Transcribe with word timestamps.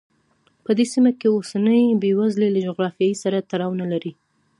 په 0.65 0.71
دې 0.77 0.85
سیمه 0.93 1.11
کې 1.19 1.27
اوسنۍ 1.31 1.83
بېوزلي 2.01 2.49
له 2.55 2.59
جغرافیې 2.67 3.11
سره 3.23 3.45
تړاو 3.49 3.79
نه 3.81 3.87
لري. 3.91 4.13